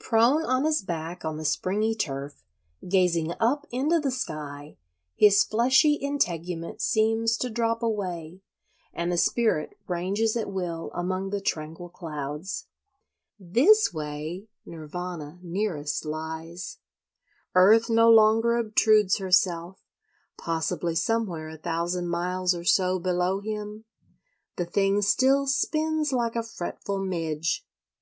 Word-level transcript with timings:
Prone 0.00 0.46
on 0.46 0.64
his 0.64 0.80
back 0.80 1.26
on 1.26 1.36
the 1.36 1.44
springy 1.44 1.94
turf, 1.94 2.42
gazing 2.88 3.32
up 3.38 3.66
into 3.70 4.00
the 4.00 4.10
sky, 4.10 4.78
his 5.14 5.44
fleshy 5.44 5.96
integument 5.96 6.80
seems 6.80 7.36
to 7.36 7.50
drop 7.50 7.82
away, 7.82 8.40
and 8.94 9.12
the 9.12 9.18
spirit 9.18 9.76
ranges 9.86 10.38
at 10.38 10.50
will 10.50 10.90
among 10.94 11.28
the 11.28 11.40
tranquil 11.42 11.90
clouds. 11.90 12.64
This 13.38 13.92
way 13.92 14.48
Nirvana 14.64 15.38
nearest 15.42 16.06
lies. 16.06 16.78
Earth 17.54 17.90
no 17.90 18.08
longer 18.08 18.56
obtrudes 18.56 19.18
herself; 19.18 19.82
possibly 20.38 20.94
somewhere 20.94 21.50
a 21.50 21.58
thousand 21.58 22.08
miles 22.08 22.54
or 22.54 22.64
so 22.64 22.98
below 22.98 23.40
him 23.42 23.84
the 24.56 24.64
thing 24.64 25.02
still 25.02 25.46
"spins 25.46 26.10
like 26.10 26.36
a 26.36 26.42
fretful 26.42 27.04
midge." 27.04 27.66